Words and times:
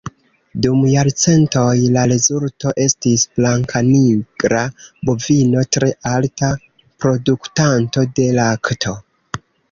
Dum 0.65 0.77
jarcentoj, 0.91 1.73
la 1.97 2.05
rezulto 2.11 2.71
estis 2.85 3.25
blankanigra 3.39 4.61
bovino 5.09 5.63
tre 5.77 5.89
alta 6.13 6.49
produktanto 7.05 8.05
de 8.21 8.27
lakto. 8.39 8.95